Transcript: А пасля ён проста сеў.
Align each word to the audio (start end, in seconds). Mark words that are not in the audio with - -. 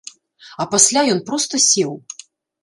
А 0.63 0.65
пасля 0.71 1.03
ён 1.17 1.21
проста 1.29 1.61
сеў. 1.67 1.93